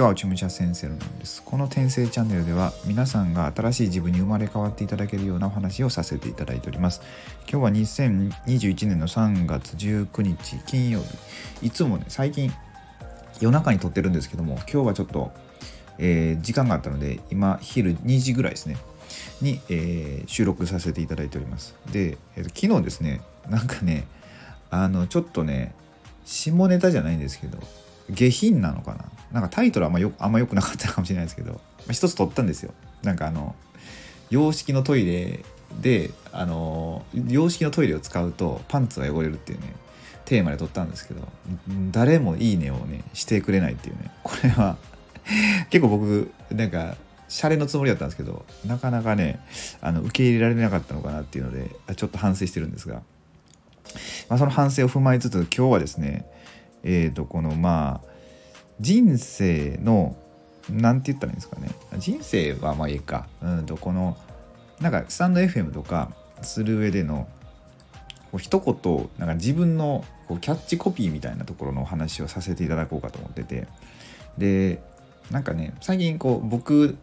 [0.00, 1.42] ちは、ちむちゃ先生のなんです。
[1.42, 7.02] この転生チャンネルでは、皆さんが新しい自分に生まれ変わっていただけるようなお話をさせていただいております。
[7.50, 11.00] 今日は2021年の3月19日金曜
[11.60, 11.66] 日。
[11.66, 12.50] いつもね、最近
[13.40, 15.32] 夜中に撮ってるんですけども、今日はちょっと、
[15.98, 18.78] えー、時間があったので、今、昼2時ぐらいですね。
[19.42, 21.74] に、えー、収録させていただいております。
[21.92, 23.20] で、えー、昨日ですね、
[23.50, 24.06] なんかね、
[24.70, 25.74] あの、ちょっとね、
[26.24, 27.58] 下ネタじゃないんですけど、
[28.10, 29.04] 下品なのかな？
[29.32, 31.58] なんかタイトルはあんまよあんま良くなかったかもしれないですけど、ま
[31.90, 32.74] あ、一つ取ったんですよ。
[33.02, 33.54] なんかあの、
[34.30, 35.40] 洋式のトイレ
[35.80, 39.74] で、あの、洋式のトイレを使うとパンツが汚れるっていうね、
[40.24, 41.28] テーマで撮ったんですけど、
[41.90, 44.76] 誰もいいねをね、してくれないっていうね、これは
[45.70, 46.96] 結構僕、なんか、
[47.28, 49.38] シャレのつもりだったんですけど、なかなかね、
[49.80, 53.02] あの受け入れられなかったのかなっていうので、ちょっと反省してるんですが、
[54.28, 56.26] まあ、その反省を踏まえつつ、今日はですね、
[56.82, 58.10] えっ、ー、と、このまあ、
[58.80, 60.16] 人生の
[60.70, 61.70] 何て言ったらいいんですかね。
[61.98, 63.28] 人生はまあいいか。
[63.42, 64.16] うんとこの
[64.80, 67.28] なんかスタンド FM とかする上での
[68.32, 73.66] こう一言なんか自分のこうキャッチコピーみたいなところのお話をさせていただこうかと思ってて。
[74.38, 74.80] で
[75.30, 76.96] なんかね最近こう僕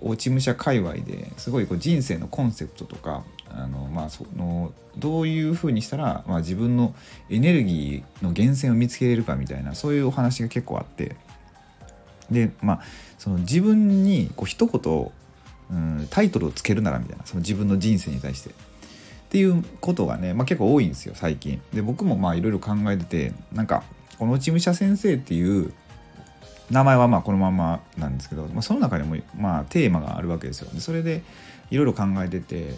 [0.00, 6.94] 落ち武者界隈ですごいこう人生のコンセプトとかあのまあそのどういうふうにしたら、まあ、自分の
[7.30, 11.16] エネルギーの源泉を見つけれるかみたいなそういうお話が結構あって。
[12.30, 12.80] でまあ
[13.16, 15.12] その自分にこう一言、
[15.70, 18.50] うん、タイトルをつけるならみたいなその自分の人生に対して。
[18.50, 21.60] っていうことがね、まあ、結構多いんですよ最近。
[21.74, 23.82] で僕もまあいろいろ考えててなんか
[24.18, 25.72] この落ち武者先生っていう
[26.70, 30.70] 名前はまあこのままなんですけど、まあ、その中にもまあテーマがあるわけですよ。
[30.72, 31.22] でそれで
[31.70, 32.74] いろいろ考えてて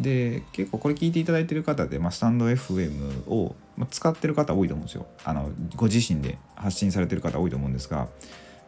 [0.00, 3.54] で結構これ聞いていただいてる方で、まあ、スタンド FM を
[3.90, 5.06] 使ってる方多いと思うんですよ。
[5.24, 8.08] あのご自身で発信されてる方多いと思うんですが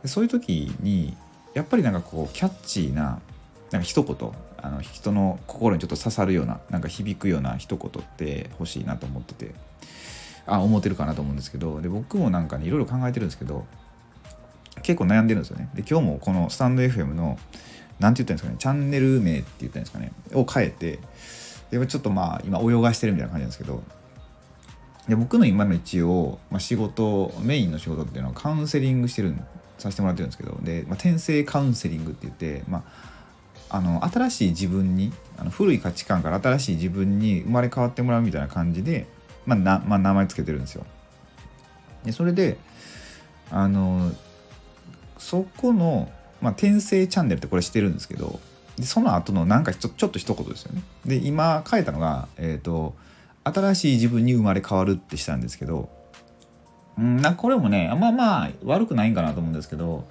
[0.04, 1.16] そういう時に
[1.54, 3.20] やっぱりなんかこうキャッチーな
[3.70, 9.54] なんか一言あの人の心にちょっと刺さるようななんか響くような一言って欲しいなと思ってて
[10.46, 13.64] あ思ってるかなと思うんですけどで僕もなんかねいろいろ考えてるんですけど
[14.82, 15.68] 結構悩んでるんですよね。
[15.74, 17.38] で今日もこのスタンド FM の
[18.02, 20.98] 何て言ったんですかねチャンネル名って言ったんですかねを変えて
[21.70, 23.82] でちょっとまあ今泳がしてるみたいな感じなんですけど
[25.08, 29.34] で僕の今の一応、まあ、仕事メインの仕事っていうのはカウンセリングしてる
[29.78, 32.84] させてもらってるんですけどで、まあ、転生カウンセリングって言って、ま
[33.70, 39.06] あ、あの新しい自分にあの古い価値観から新しい自分に生まれ変わってもらうみたいな感じで、
[39.44, 40.86] まあなまあ、名前つけてるんですよ。
[42.04, 42.58] でそれで
[43.50, 44.12] あの
[45.18, 46.10] そこの
[46.42, 48.40] まあ、転生チャンネルってこれしてるんですけど
[48.76, 50.82] でその後のなんかちょちょっと一言ですよね。
[51.06, 52.94] で今書いたのが、えっ、ー、と
[53.44, 55.88] 新しい自分に生まれ変わるってしたんですけど
[57.00, 60.06] んなんかこれもねまあまあ悪くないんかなと思うんですけど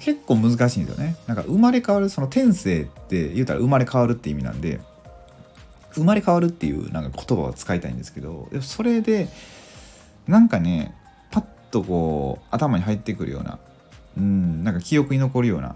[0.00, 1.16] 結構難しいんですよね。
[1.26, 4.80] なんか生まれ変わるその転生って言うたら生まれ変わるって意味なんで
[5.94, 9.28] 生まれ変わるっていうなんか言葉を使いたいんですけどそれで
[10.26, 10.94] なんかね
[11.30, 13.58] パッとこう頭に入ってくるような
[14.16, 15.74] うんなんか記憶に残るような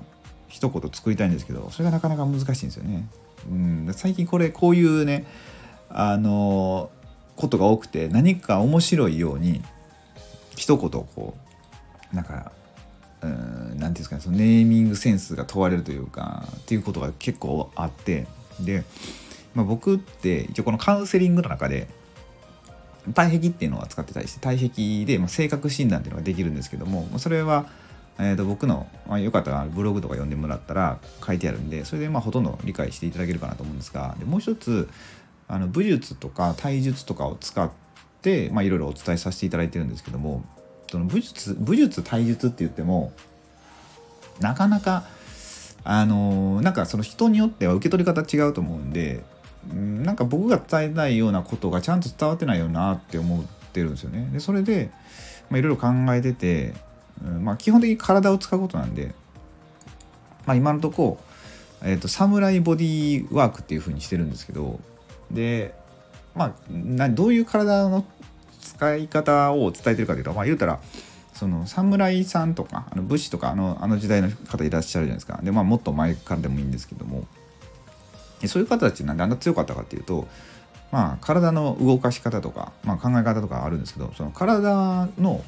[0.49, 3.09] 一言作りたいんですけどそれがなかなか難しいんですよね。
[3.49, 5.27] うん、最近これこういうね
[5.89, 6.91] あの
[7.37, 9.63] ことが多くて何か面白いように
[10.57, 11.37] 一言こ
[12.13, 12.53] うなんか
[13.21, 18.27] 何て言うんですかねそのネーミングセンスが問われるというかっていうことが結構あって
[18.61, 18.85] で、
[19.55, 21.89] まあ、僕って一応このカウンセリングの中で
[23.15, 27.67] 体壁っていうのを使ってたりして体壁で、まあ、性格診断っていうのができるんですけどもそれは
[28.19, 34.89] えー、と僕の、まあ、よかったらブログとか読んでもらったら書いてあるんでそれでまあほとんど理解していただけるかなと思うんですがでもう一つ
[35.49, 37.71] あの武術とか体術とかを使っ
[38.23, 40.45] ていろいろお伝えさせていただいてるんですけども
[40.91, 43.13] その武術武術体術って言っても
[44.41, 45.05] なかなか
[45.85, 49.23] あのなんかその人によっては受け取り方違うと思うんで
[49.73, 54.29] なんか僕が伝えたいようなことがちゃんと伝わってないよなって思ってるんですよね。
[54.33, 54.91] でそれで
[55.51, 56.75] いろいろ考えてて
[57.25, 59.15] うんまあ、基本的に体を使うことなんで、
[60.45, 61.19] まあ、今のとこ、
[61.83, 64.81] えーと、サムライボディワークっていう風にしてるんですけど
[65.31, 65.75] で
[66.35, 68.05] まあなどういう体の
[68.61, 70.81] 使い方を伝えてるかというと、まあ、言うたら
[71.33, 75.39] その侍さんとかあの武士とかあのあの時代の方いらっしゃるじゃないですか。
[75.43, 77.27] で、まあ、もっと前からでもいいんですけども。
[78.47, 80.29] そういう方たちなんであんな強かったかっていうと
[80.93, 85.43] まあ体の動かし方とか、まあ、考え方とかあるんですけどその体の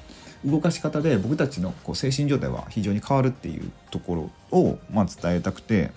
[0.44, 5.90] 動かし方で僕たちのこう精神状態は非常に変わるっていうところをまあ伝えたくて、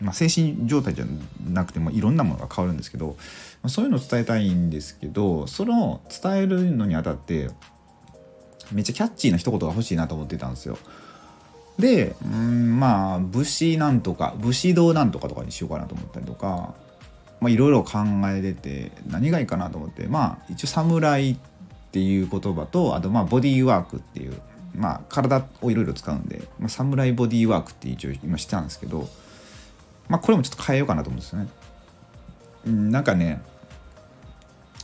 [0.00, 1.06] まあ、精神状態じゃ
[1.48, 3.16] なくてもいろんなものが変わるんですけど、
[3.62, 7.50] まあ、そういうのを伝えたいんですけどその伝えるのにあたって
[8.72, 10.78] めっちゃキャッチーな一言が欲しいなと思ってたんですよ。
[11.78, 16.74] でうんまあ武士なんとか武士道なんとかとかにしようかなと思ったりとか
[17.48, 21.36] いろいろ考えてて何がいいかなと思ってまあ一応侍っ
[21.90, 24.40] っていう言葉とあとまあボディーワークっていう
[24.76, 29.08] まあ体をいろいろ使うんで、まあ、侍ボディーワークって一応今してたんですけど
[30.08, 31.48] まあこれもちょっと変えようかなと思うんですよね。
[32.66, 33.42] うんなんかね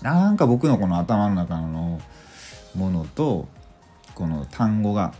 [0.03, 2.01] なんか僕のこの頭の中の
[2.75, 3.47] ものと
[4.17, 5.15] この単語が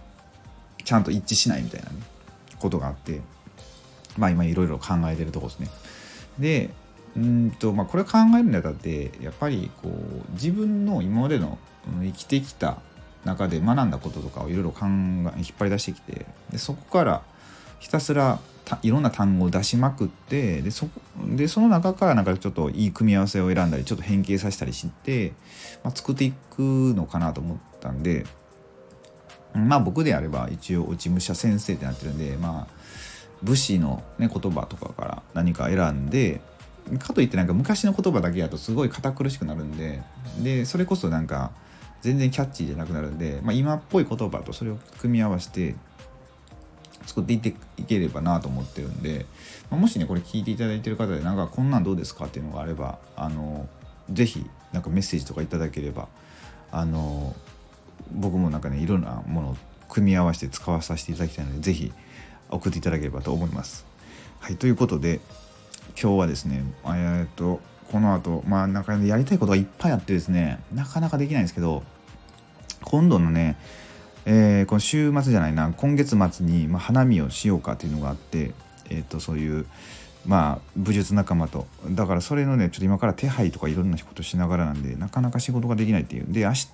[0.85, 1.97] ちゃんと一致しないみたいな、ね、
[2.59, 3.21] ことがあって
[4.19, 5.69] まあ今いろいろ考えてるとこですね。
[6.39, 6.71] で
[7.17, 11.59] うんとまあこれ考えるにあたってやっぱりこう自分の今までの
[12.03, 12.79] 生きてきた
[13.25, 17.23] 中で学んだこととかをいろいろ考え引っ張り出してきてでそこから
[17.81, 18.39] ひたすら
[18.83, 20.89] いろんな単語を出しまくってでそ
[21.35, 25.33] でその中からなんかちょっといい組み合わせを選んだりちょっと変形させたりして、
[25.85, 28.27] まあ、作っていくのかなと思ったんで
[29.55, 32.77] まあ僕であれば一応落ち武者先生ってなってるんでまあ
[33.43, 36.41] 武士の、ね、言葉とかから何か選んで
[36.99, 40.03] かといってなんか昔の言葉だけだとすごい堅苦しくなるんで
[40.43, 41.53] でそれこそなんか
[42.01, 45.75] 全然キャッチーじゃなくなるんで、まあ、今っぽい言葉とそれを組み合わせて
[47.07, 49.27] 作っていっていければなと思ってるんで、
[49.71, 53.69] まあ、もしねこれ聞いていただいてる方でなんかこんなんどうですかっていうのがあればあの
[54.11, 56.09] ぜひなんかメッセージとかいただければ
[56.71, 57.35] あの
[58.13, 59.57] 僕もなんかねいろんなものを
[59.89, 61.93] 組み合わせて使わさせていただきたいのでぜひ
[62.51, 63.85] 送っていただければと思います。
[64.41, 65.21] はいということで
[66.01, 67.61] 今日はですねえっと
[67.91, 71.83] この後まあなんかやりたいことがいっぱいあってですねなかなかできないんですけど
[72.83, 73.57] 今度のね
[74.29, 78.51] えー、この週末じゃないな今月末に、まあ、花見をしようかっていうのがあって、
[78.91, 79.67] えー、とそういう
[80.27, 86.27] まあ武術仲間とだからそれのねちょっと今から手配とかいろんなことしながらなんでなかなか仕事ができないっていう。
[86.29, 86.67] で明日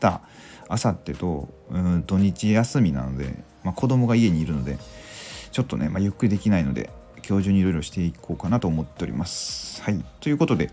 [0.71, 4.79] 明後日とうん土日休みなので、まあ、子供が家にいるので
[5.51, 6.89] ちょっとね、まあ、ゆっくりできないので
[7.27, 9.83] 今日中にいろいろしていこうかなと思っております。
[9.83, 10.05] はい。
[10.21, 10.71] ということで、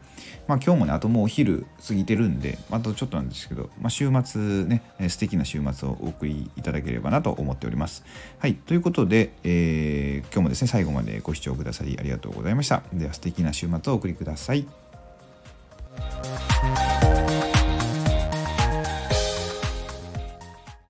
[0.47, 8.03] まあ今日もね、あともうお昼過ぎてるんで、あとちょっとなんですけど、まあ週末ね、素敵な週末をお送りいただければなと思っております。
[8.39, 8.55] はい。
[8.55, 12.83] ということで、えー、今日もですね、最後までご視聴くださりありがとうございました。
[12.93, 14.88] では素敵な週末をお送りください。